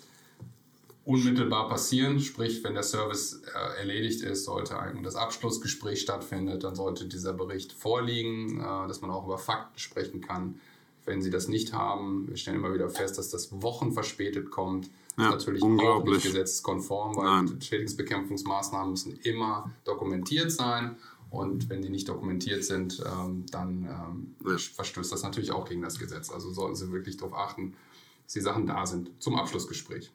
unmittelbar 1.04 1.68
passieren, 1.68 2.20
sprich, 2.20 2.62
wenn 2.62 2.74
der 2.74 2.82
Service 2.82 3.42
äh, 3.54 3.78
erledigt 3.80 4.22
ist, 4.22 4.44
sollte 4.44 4.78
ein, 4.78 5.02
das 5.02 5.16
Abschlussgespräch 5.16 6.00
stattfindet, 6.00 6.62
dann 6.62 6.74
sollte 6.74 7.06
dieser 7.06 7.32
Bericht 7.32 7.72
vorliegen, 7.72 8.60
äh, 8.60 8.88
dass 8.88 9.00
man 9.00 9.10
auch 9.10 9.24
über 9.24 9.38
Fakten 9.38 9.78
sprechen 9.78 10.20
kann. 10.20 10.60
Wenn 11.06 11.22
Sie 11.22 11.30
das 11.30 11.48
nicht 11.48 11.72
haben, 11.72 12.28
wir 12.28 12.36
stellen 12.36 12.58
immer 12.58 12.74
wieder 12.74 12.90
fest, 12.90 13.18
dass 13.18 13.30
das 13.30 13.62
Wochen 13.62 13.92
verspätet 13.92 14.50
kommt. 14.50 14.90
Ja, 15.16 15.32
das 15.32 15.42
ist 15.42 15.48
natürlich 15.48 15.62
auch 15.62 16.04
nicht 16.04 16.22
gesetzeskonform, 16.22 17.16
weil. 17.16 17.60
Schädlingsbekämpfungsmaßnahmen 17.60 18.90
müssen 18.90 19.18
immer 19.22 19.72
dokumentiert 19.84 20.52
sein. 20.52 20.96
Und 21.30 21.68
wenn 21.68 21.80
die 21.80 21.90
nicht 21.90 22.08
dokumentiert 22.08 22.64
sind, 22.64 23.02
ähm, 23.06 23.46
dann 23.50 23.84
ähm, 23.84 24.36
ja. 24.44 24.58
verstößt 24.58 25.12
das 25.12 25.22
natürlich 25.22 25.52
auch 25.52 25.68
gegen 25.68 25.82
das 25.82 25.98
Gesetz. 25.98 26.30
Also 26.30 26.52
sollten 26.52 26.74
Sie 26.74 26.90
wirklich 26.90 27.16
darauf 27.16 27.34
achten, 27.34 27.76
dass 28.24 28.34
die 28.34 28.40
Sachen 28.40 28.66
da 28.66 28.84
sind 28.84 29.10
zum 29.20 29.36
Abschlussgespräch. 29.36 30.10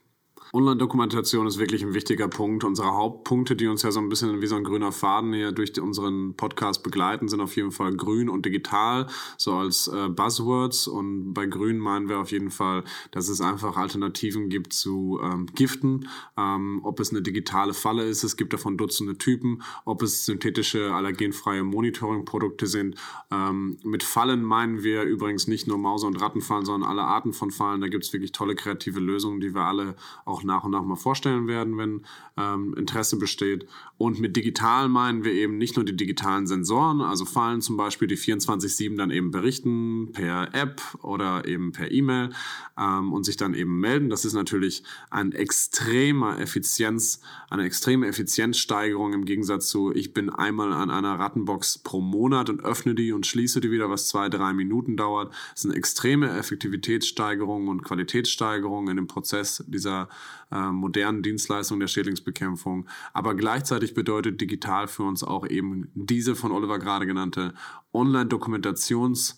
Online-Dokumentation 0.56 1.48
ist 1.48 1.60
wirklich 1.60 1.84
ein 1.84 1.94
wichtiger 1.94 2.30
Punkt. 2.30 2.64
Unsere 2.64 2.94
Hauptpunkte, 2.94 3.58
die 3.58 3.68
uns 3.68 3.82
ja 3.82 3.92
so 3.92 4.00
ein 4.00 4.08
bisschen 4.08 4.42
wie 4.42 4.48
so 4.48 4.56
ein 4.56 4.64
grüner 4.64 4.94
Faden 4.94 5.34
hier 5.34 5.52
durch 5.52 5.78
unseren 5.82 6.34
Podcast 6.36 6.82
begleiten, 6.82 7.28
sind 7.28 7.42
auf 7.42 7.58
jeden 7.58 7.72
Fall 7.72 7.94
grün 7.94 8.30
und 8.30 8.46
digital, 8.46 9.08
so 9.38 9.56
als 9.56 9.90
äh, 9.90 10.08
Buzzwords. 10.08 10.88
Und 10.88 11.34
bei 11.34 11.46
grün 11.46 11.78
meinen 11.78 12.08
wir 12.08 12.20
auf 12.20 12.32
jeden 12.32 12.52
Fall, 12.52 12.86
dass 13.12 13.28
es 13.28 13.42
einfach 13.42 13.76
Alternativen 13.76 14.48
gibt 14.48 14.72
zu 14.72 15.20
ähm, 15.22 15.48
Giften. 15.56 16.08
Ähm, 16.38 16.80
ob 16.84 17.02
es 17.02 17.12
eine 17.12 17.22
digitale 17.22 17.74
Falle 17.74 18.06
ist, 18.06 18.24
es 18.24 18.38
gibt 18.38 18.54
davon 18.54 18.78
Dutzende 18.78 19.18
Typen, 19.18 19.62
ob 19.84 20.04
es 20.04 20.26
synthetische, 20.26 20.94
allergenfreie 20.94 21.66
Monitoring-Produkte 21.66 22.66
sind. 22.66 22.96
Ähm, 23.30 23.78
mit 23.84 24.04
Fallen 24.04 24.42
meinen 24.42 24.84
wir 24.84 25.04
übrigens 25.04 25.48
nicht 25.48 25.68
nur 25.68 25.78
Mause- 25.78 26.08
und 26.08 26.22
Rattenfallen, 26.22 26.64
sondern 26.64 26.90
alle 26.90 27.04
Arten 27.04 27.34
von 27.34 27.52
Fallen. 27.52 27.82
Da 27.82 27.90
gibt 27.90 28.06
es 28.06 28.14
wirklich 28.14 28.32
tolle 28.32 28.56
kreative 28.56 29.02
Lösungen, 29.02 29.42
die 29.42 29.54
wir 29.54 29.64
alle 29.64 29.98
auch 30.24 30.45
nach 30.46 30.64
und 30.64 30.72
nach 30.72 30.84
mal 30.84 30.96
vorstellen 30.96 31.48
werden, 31.48 31.78
wenn 31.78 32.02
ähm, 32.38 32.74
Interesse 32.78 33.18
besteht. 33.18 33.68
Und 33.98 34.20
mit 34.20 34.36
digital 34.36 34.90
meinen 34.90 35.24
wir 35.24 35.32
eben 35.32 35.58
nicht 35.58 35.76
nur 35.76 35.86
die 35.86 35.96
digitalen 35.96 36.48
Sensoren, 36.48 37.02
also 37.02 37.26
Fallen 37.26 37.62
zum 37.62 37.78
Beispiel, 37.78 38.08
die 38.08 38.18
24-7 38.18 38.98
dann 38.98 39.12
eben 39.12 39.32
berichten 39.32 40.12
per 40.12 40.54
App 40.54 40.82
oder 41.02 41.48
eben 41.48 41.72
per 41.72 41.92
E-Mail 41.92 42.32
ähm, 42.78 43.14
und 43.14 43.24
sich 43.24 43.38
dann 43.38 43.54
eben 43.54 43.80
melden. 43.80 44.10
Das 44.10 44.26
ist 44.26 44.34
natürlich 44.34 44.84
ein 45.10 45.32
extremer 45.32 46.40
Effizienz, 46.40 47.22
eine 47.50 47.64
extreme 47.64 48.08
Effizienzsteigerung 48.08 49.14
im 49.14 49.26
Gegensatz 49.26 49.70
zu, 49.70 49.94
ich 49.94 50.14
bin 50.14 50.30
einmal 50.30 50.74
an 50.74 50.90
einer 50.90 51.18
Rattenbox 51.20 51.80
pro 51.80 52.02
Monat 52.02 52.50
und 52.50 52.64
öffne 52.64 52.96
die 52.96 53.14
und 53.14 53.26
schließe 53.26 53.62
die 53.62 53.72
wieder, 53.72 53.90
was 53.90 54.08
zwei, 54.08 54.30
drei 54.30 54.54
Minuten 54.54 54.98
dauert. 54.98 55.32
Das 55.52 55.64
ist 55.64 55.66
eine 55.66 55.76
extreme 55.76 56.30
Effektivitätssteigerung 56.38 57.68
und 57.70 57.84
Qualitätssteigerung 57.84 58.90
in 58.90 58.98
dem 58.98 59.08
Prozess 59.08 59.64
dieser 59.68 60.10
äh, 60.52 60.72
modernen 60.72 61.24
Dienstleistungen 61.24 61.80
der 61.80 61.88
Schädlingsbekämpfung. 61.88 62.86
Aber 63.14 63.36
gleichzeitig 63.36 63.94
bedeutet 63.94 64.42
digital 64.42 64.88
für 64.88 65.04
uns 65.04 65.24
auch 65.24 65.48
eben 65.48 65.90
diese 65.94 66.36
von 66.36 66.52
Oliver 66.52 66.80
gerade 66.80 67.06
genannte 67.06 67.54
Online-Dokumentations- 67.94 69.36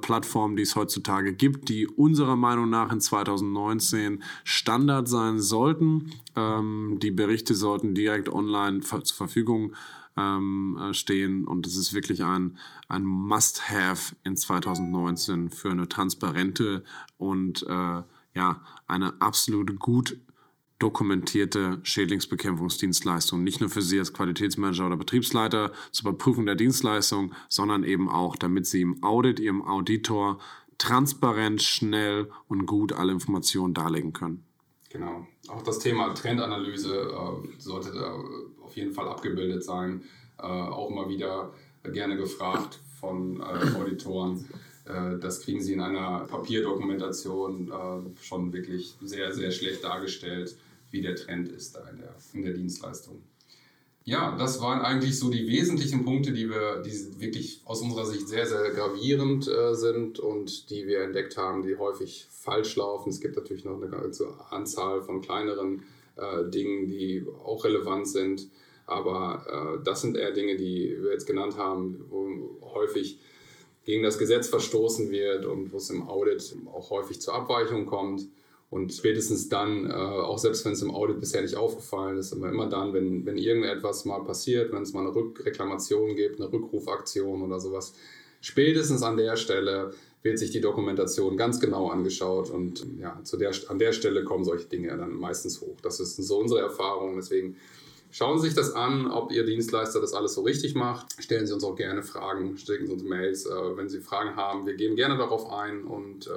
Plattformen, 0.00 0.56
die 0.56 0.64
es 0.64 0.74
heutzutage 0.74 1.32
gibt, 1.32 1.68
die 1.68 1.86
unserer 1.86 2.34
Meinung 2.34 2.68
nach 2.68 2.90
in 2.90 3.00
2019 3.00 4.24
Standard 4.42 5.06
sein 5.06 5.38
sollten. 5.38 6.10
Ähm, 6.34 6.98
die 7.00 7.12
Berichte 7.12 7.54
sollten 7.54 7.94
direkt 7.94 8.28
online 8.28 8.80
zur 8.80 9.04
Verfügung 9.04 9.76
ähm, 10.18 10.76
äh, 10.80 10.94
stehen 10.94 11.46
und 11.46 11.66
es 11.66 11.76
ist 11.76 11.94
wirklich 11.94 12.24
ein, 12.24 12.58
ein 12.88 13.04
Must-Have 13.04 14.16
in 14.24 14.36
2019 14.36 15.50
für 15.50 15.70
eine 15.70 15.88
transparente 15.88 16.82
und 17.16 17.62
äh, 17.68 18.02
ja, 18.38 18.60
eine 18.86 19.20
absolut 19.20 19.78
gut 19.80 20.16
dokumentierte 20.78 21.80
Schädlingsbekämpfungsdienstleistung. 21.82 23.42
Nicht 23.42 23.60
nur 23.60 23.68
für 23.68 23.82
Sie 23.82 23.98
als 23.98 24.12
Qualitätsmanager 24.12 24.86
oder 24.86 24.96
Betriebsleiter 24.96 25.72
zur 25.90 26.10
Überprüfung 26.10 26.46
der 26.46 26.54
Dienstleistung, 26.54 27.34
sondern 27.48 27.82
eben 27.82 28.08
auch, 28.08 28.36
damit 28.36 28.66
Sie 28.66 28.82
im 28.82 29.02
Audit, 29.02 29.40
Ihrem 29.40 29.60
Auditor 29.60 30.38
transparent, 30.78 31.60
schnell 31.62 32.30
und 32.46 32.66
gut 32.66 32.92
alle 32.92 33.10
Informationen 33.10 33.74
darlegen 33.74 34.12
können. 34.12 34.44
Genau. 34.90 35.26
Auch 35.48 35.62
das 35.62 35.80
Thema 35.80 36.14
Trendanalyse 36.14 36.94
äh, 36.94 37.60
sollte 37.60 37.92
da 37.92 38.16
auf 38.62 38.76
jeden 38.76 38.92
Fall 38.92 39.08
abgebildet 39.08 39.64
sein. 39.64 40.04
Äh, 40.38 40.46
auch 40.46 40.90
immer 40.90 41.08
wieder 41.08 41.52
gerne 41.82 42.16
gefragt 42.16 42.78
von 43.00 43.40
äh, 43.40 43.76
Auditoren. 43.76 44.48
Äh, 44.88 45.18
das 45.18 45.40
kriegen 45.40 45.60
sie 45.60 45.74
in 45.74 45.80
einer 45.80 46.20
Papierdokumentation 46.26 47.70
äh, 47.70 48.24
schon 48.24 48.52
wirklich 48.52 48.94
sehr, 49.02 49.32
sehr 49.32 49.50
schlecht 49.50 49.84
dargestellt, 49.84 50.56
wie 50.90 51.02
der 51.02 51.16
Trend 51.16 51.48
ist 51.48 51.76
da 51.76 51.88
in 51.90 51.98
der, 51.98 52.14
in 52.32 52.42
der 52.42 52.54
Dienstleistung. 52.54 53.22
Ja, 54.04 54.34
das 54.38 54.62
waren 54.62 54.80
eigentlich 54.80 55.18
so 55.18 55.28
die 55.28 55.46
wesentlichen 55.46 56.02
Punkte, 56.02 56.32
die 56.32 56.48
wir, 56.48 56.80
die 56.80 57.20
wirklich 57.20 57.60
aus 57.66 57.82
unserer 57.82 58.06
Sicht 58.06 58.26
sehr, 58.26 58.46
sehr 58.46 58.70
gravierend 58.70 59.46
äh, 59.48 59.74
sind 59.74 60.18
und 60.18 60.70
die 60.70 60.86
wir 60.86 61.02
entdeckt 61.02 61.36
haben, 61.36 61.60
die 61.60 61.76
häufig 61.76 62.26
falsch 62.30 62.76
laufen. 62.76 63.10
Es 63.10 63.20
gibt 63.20 63.36
natürlich 63.36 63.66
noch 63.66 63.76
eine 63.76 63.90
ganze 63.90 64.28
Anzahl 64.48 65.02
von 65.02 65.20
kleineren 65.20 65.82
äh, 66.16 66.48
Dingen, 66.48 66.86
die 66.86 67.26
auch 67.44 67.64
relevant 67.64 68.08
sind. 68.08 68.48
Aber 68.86 69.76
äh, 69.78 69.84
das 69.84 70.00
sind 70.00 70.16
eher 70.16 70.32
Dinge, 70.32 70.56
die 70.56 70.96
wir 71.02 71.12
jetzt 71.12 71.26
genannt 71.26 71.58
haben, 71.58 72.06
wo 72.08 72.58
häufig 72.62 73.20
gegen 73.88 74.02
das 74.02 74.18
Gesetz 74.18 74.48
verstoßen 74.48 75.10
wird 75.10 75.46
und 75.46 75.72
wo 75.72 75.78
es 75.78 75.88
im 75.88 76.06
Audit 76.06 76.54
auch 76.66 76.90
häufig 76.90 77.22
zur 77.22 77.32
Abweichung 77.32 77.86
kommt. 77.86 78.28
Und 78.68 78.92
spätestens 78.92 79.48
dann, 79.48 79.88
äh, 79.88 79.94
auch 79.94 80.36
selbst 80.36 80.66
wenn 80.66 80.72
es 80.72 80.82
im 80.82 80.90
Audit 80.90 81.20
bisher 81.20 81.40
nicht 81.40 81.56
aufgefallen 81.56 82.18
ist, 82.18 82.34
aber 82.34 82.50
immer 82.50 82.68
dann, 82.68 82.92
wenn, 82.92 83.24
wenn 83.24 83.38
irgendetwas 83.38 84.04
mal 84.04 84.22
passiert, 84.24 84.74
wenn 84.74 84.82
es 84.82 84.92
mal 84.92 85.06
eine 85.06 85.14
Rückreklamation 85.14 86.16
gibt, 86.16 86.38
eine 86.38 86.52
Rückrufaktion 86.52 87.40
oder 87.40 87.60
sowas, 87.60 87.94
spätestens 88.42 89.02
an 89.02 89.16
der 89.16 89.36
Stelle 89.36 89.94
wird 90.20 90.38
sich 90.38 90.50
die 90.50 90.60
Dokumentation 90.60 91.38
ganz 91.38 91.58
genau 91.58 91.88
angeschaut 91.88 92.50
und 92.50 92.86
ja, 93.00 93.18
zu 93.24 93.38
der, 93.38 93.52
an 93.68 93.78
der 93.78 93.94
Stelle 93.94 94.22
kommen 94.22 94.44
solche 94.44 94.66
Dinge 94.66 94.94
dann 94.98 95.14
meistens 95.14 95.62
hoch. 95.62 95.80
Das 95.80 95.98
ist 95.98 96.16
so 96.16 96.38
unsere 96.38 96.60
Erfahrung. 96.60 97.16
Deswegen 97.16 97.56
Schauen 98.10 98.38
Sie 98.38 98.46
sich 98.46 98.56
das 98.56 98.72
an, 98.72 99.10
ob 99.10 99.32
Ihr 99.32 99.44
Dienstleister 99.44 100.00
das 100.00 100.14
alles 100.14 100.34
so 100.34 100.42
richtig 100.42 100.74
macht. 100.74 101.06
Stellen 101.22 101.46
Sie 101.46 101.52
uns 101.52 101.64
auch 101.64 101.76
gerne 101.76 102.02
Fragen, 102.02 102.56
schicken 102.56 102.86
Sie 102.86 102.92
uns 102.92 103.02
Mails, 103.02 103.46
äh, 103.46 103.76
wenn 103.76 103.88
Sie 103.88 104.00
Fragen 104.00 104.36
haben. 104.36 104.66
Wir 104.66 104.74
gehen 104.74 104.96
gerne 104.96 105.18
darauf 105.18 105.50
ein 105.50 105.84
und 105.84 106.26
äh, 106.26 106.30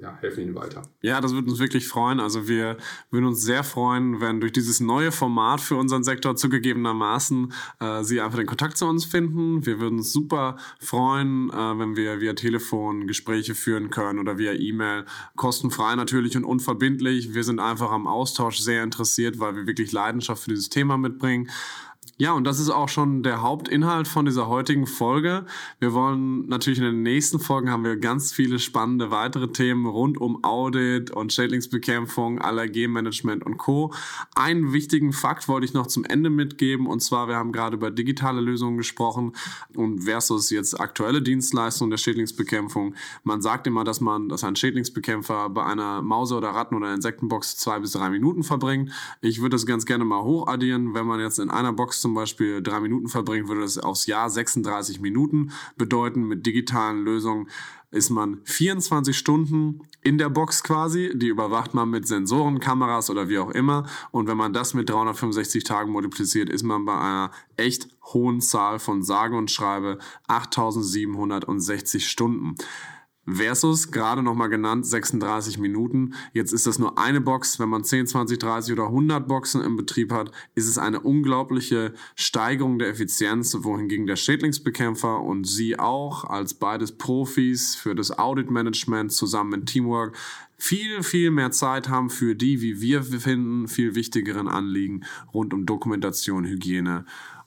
ja, 0.00 0.16
helfen 0.20 0.42
ihnen 0.42 0.54
weiter. 0.54 0.82
Ja, 1.02 1.20
das 1.20 1.32
würde 1.32 1.50
uns 1.50 1.58
wirklich 1.58 1.88
freuen. 1.88 2.20
Also 2.20 2.48
wir 2.48 2.76
würden 3.10 3.26
uns 3.26 3.42
sehr 3.42 3.64
freuen, 3.64 4.20
wenn 4.20 4.40
durch 4.40 4.52
dieses 4.52 4.80
neue 4.80 5.12
Format 5.12 5.60
für 5.60 5.76
unseren 5.76 6.04
Sektor 6.04 6.36
zugegebenermaßen 6.36 7.52
äh, 7.80 8.02
Sie 8.02 8.20
einfach 8.20 8.38
den 8.38 8.46
Kontakt 8.46 8.76
zu 8.76 8.86
uns 8.86 9.04
finden. 9.04 9.64
Wir 9.66 9.80
würden 9.80 9.98
uns 9.98 10.12
super 10.12 10.56
freuen, 10.80 11.50
äh, 11.50 11.78
wenn 11.78 11.96
wir 11.96 12.20
via 12.20 12.34
Telefon 12.34 13.06
Gespräche 13.06 13.54
führen 13.54 13.90
können 13.90 14.18
oder 14.18 14.38
via 14.38 14.52
E-Mail. 14.52 15.04
Kostenfrei 15.36 15.94
natürlich 15.94 16.36
und 16.36 16.44
unverbindlich. 16.44 17.34
Wir 17.34 17.44
sind 17.44 17.60
einfach 17.60 17.90
am 17.90 18.06
Austausch 18.06 18.58
sehr 18.58 18.82
interessiert, 18.82 19.38
weil 19.40 19.56
wir 19.56 19.66
wirklich 19.66 19.92
Leidenschaft 19.92 20.44
für 20.44 20.50
dieses 20.50 20.68
Thema 20.68 20.96
mitbringen. 20.96 21.48
Ja, 22.20 22.32
und 22.32 22.42
das 22.42 22.58
ist 22.58 22.68
auch 22.68 22.88
schon 22.88 23.22
der 23.22 23.42
Hauptinhalt 23.42 24.08
von 24.08 24.24
dieser 24.24 24.48
heutigen 24.48 24.88
Folge. 24.88 25.46
Wir 25.78 25.92
wollen 25.92 26.48
natürlich 26.48 26.80
in 26.80 26.84
den 26.84 27.04
nächsten 27.04 27.38
Folgen 27.38 27.70
haben 27.70 27.84
wir 27.84 27.96
ganz 27.96 28.32
viele 28.32 28.58
spannende 28.58 29.12
weitere 29.12 29.52
Themen 29.52 29.86
rund 29.86 30.20
um 30.20 30.42
Audit 30.42 31.12
und 31.12 31.32
Schädlingsbekämpfung, 31.32 32.40
Allergenmanagement 32.40 33.46
und 33.46 33.56
Co. 33.56 33.94
Einen 34.34 34.72
wichtigen 34.72 35.12
Fakt 35.12 35.46
wollte 35.46 35.64
ich 35.64 35.74
noch 35.74 35.86
zum 35.86 36.04
Ende 36.04 36.28
mitgeben 36.28 36.88
und 36.88 37.00
zwar, 37.04 37.28
wir 37.28 37.36
haben 37.36 37.52
gerade 37.52 37.76
über 37.76 37.92
digitale 37.92 38.40
Lösungen 38.40 38.78
gesprochen 38.78 39.34
und 39.76 40.00
versus 40.02 40.50
jetzt 40.50 40.80
aktuelle 40.80 41.22
Dienstleistungen 41.22 41.90
der 41.92 41.98
Schädlingsbekämpfung. 41.98 42.96
Man 43.22 43.42
sagt 43.42 43.68
immer, 43.68 43.84
dass 43.84 44.00
man, 44.00 44.28
dass 44.28 44.42
ein 44.42 44.56
Schädlingsbekämpfer 44.56 45.50
bei 45.50 45.64
einer 45.64 46.02
Mause 46.02 46.34
oder 46.34 46.48
Ratten 46.48 46.74
oder 46.74 46.92
Insektenbox 46.92 47.58
zwei 47.58 47.78
bis 47.78 47.92
drei 47.92 48.10
Minuten 48.10 48.42
verbringt. 48.42 48.90
Ich 49.20 49.40
würde 49.40 49.50
das 49.50 49.66
ganz 49.66 49.86
gerne 49.86 50.04
mal 50.04 50.24
hochaddieren, 50.24 50.94
wenn 50.94 51.06
man 51.06 51.20
jetzt 51.20 51.38
in 51.38 51.48
einer 51.48 51.72
Box 51.72 52.07
zum 52.08 52.14
Beispiel 52.14 52.62
drei 52.62 52.80
Minuten 52.80 53.08
verbringt, 53.08 53.48
würde 53.48 53.60
das 53.60 53.76
aufs 53.76 54.06
Jahr 54.06 54.30
36 54.30 54.98
Minuten 54.98 55.50
bedeuten. 55.76 56.26
Mit 56.26 56.46
digitalen 56.46 57.04
Lösungen 57.04 57.48
ist 57.90 58.08
man 58.08 58.40
24 58.44 59.16
Stunden 59.16 59.82
in 60.00 60.16
der 60.16 60.30
Box 60.30 60.62
quasi. 60.62 61.12
Die 61.14 61.28
überwacht 61.28 61.74
man 61.74 61.90
mit 61.90 62.08
Sensoren, 62.08 62.60
Kameras 62.60 63.10
oder 63.10 63.28
wie 63.28 63.38
auch 63.38 63.50
immer. 63.50 63.84
Und 64.10 64.26
wenn 64.26 64.38
man 64.38 64.54
das 64.54 64.72
mit 64.72 64.88
365 64.88 65.64
Tagen 65.64 65.92
multipliziert, 65.92 66.48
ist 66.48 66.62
man 66.62 66.86
bei 66.86 66.98
einer 66.98 67.30
echt 67.58 67.88
hohen 68.14 68.40
Zahl 68.40 68.78
von 68.78 69.02
sage 69.02 69.36
und 69.36 69.50
schreibe 69.50 69.98
8760 70.28 72.08
Stunden 72.08 72.54
versus 73.30 73.90
gerade 73.90 74.22
nochmal 74.22 74.48
genannt 74.48 74.86
36 74.86 75.58
Minuten. 75.58 76.14
Jetzt 76.32 76.52
ist 76.52 76.66
das 76.66 76.78
nur 76.78 76.98
eine 76.98 77.20
Box. 77.20 77.58
Wenn 77.58 77.68
man 77.68 77.84
10, 77.84 78.06
20, 78.06 78.38
30 78.38 78.72
oder 78.72 78.86
100 78.86 79.26
Boxen 79.28 79.62
im 79.62 79.76
Betrieb 79.76 80.12
hat, 80.12 80.30
ist 80.54 80.68
es 80.68 80.78
eine 80.78 81.00
unglaubliche 81.00 81.92
Steigerung 82.16 82.78
der 82.78 82.88
Effizienz, 82.88 83.56
wohingegen 83.60 84.06
der 84.06 84.16
Schädlingsbekämpfer 84.16 85.20
und 85.20 85.46
Sie 85.46 85.78
auch 85.78 86.24
als 86.24 86.54
beides 86.54 86.92
Profis 86.92 87.74
für 87.74 87.94
das 87.94 88.18
Audit-Management 88.18 89.12
zusammen 89.12 89.50
mit 89.50 89.66
Teamwork 89.66 90.16
viel, 90.58 91.02
viel 91.04 91.30
mehr 91.30 91.52
Zeit 91.52 91.88
haben 91.88 92.10
für 92.10 92.34
die, 92.34 92.60
wie 92.60 92.80
wir 92.80 93.02
finden, 93.02 93.68
viel 93.68 93.94
wichtigeren 93.94 94.48
Anliegen 94.48 95.04
rund 95.32 95.54
um 95.54 95.66
Dokumentation, 95.66 96.44
Hygiene 96.44 97.04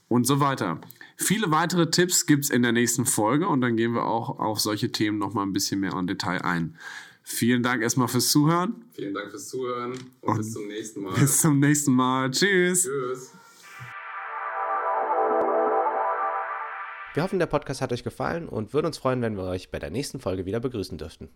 und 0.07 0.25
so 0.25 0.39
weiter. 0.39 0.79
Viele 1.21 1.51
weitere 1.51 1.91
Tipps 1.91 2.25
gibt 2.25 2.45
es 2.45 2.49
in 2.49 2.63
der 2.63 2.71
nächsten 2.71 3.05
Folge 3.05 3.47
und 3.47 3.61
dann 3.61 3.77
gehen 3.77 3.93
wir 3.93 4.05
auch 4.05 4.39
auf 4.39 4.59
solche 4.59 4.91
Themen 4.91 5.19
nochmal 5.19 5.45
ein 5.45 5.53
bisschen 5.53 5.79
mehr 5.79 5.93
en 5.93 6.07
Detail 6.07 6.41
ein. 6.41 6.75
Vielen 7.21 7.61
Dank 7.61 7.83
erstmal 7.83 8.07
fürs 8.07 8.29
Zuhören. 8.29 8.83
Vielen 8.91 9.13
Dank 9.13 9.29
fürs 9.29 9.47
Zuhören 9.47 9.91
und, 9.91 10.29
und 10.29 10.37
bis 10.37 10.51
zum 10.51 10.67
nächsten 10.67 11.01
Mal. 11.03 11.13
Bis 11.13 11.41
zum 11.41 11.59
nächsten 11.59 11.93
Mal. 11.93 12.31
Tschüss. 12.31 12.83
Tschüss. 12.83 13.31
Wir 17.13 17.23
hoffen, 17.23 17.37
der 17.37 17.45
Podcast 17.45 17.81
hat 17.81 17.93
euch 17.93 18.03
gefallen 18.03 18.49
und 18.49 18.73
würden 18.73 18.87
uns 18.87 18.97
freuen, 18.97 19.21
wenn 19.21 19.37
wir 19.37 19.43
euch 19.43 19.69
bei 19.69 19.77
der 19.77 19.91
nächsten 19.91 20.19
Folge 20.19 20.45
wieder 20.45 20.59
begrüßen 20.59 20.97
dürften. 20.97 21.29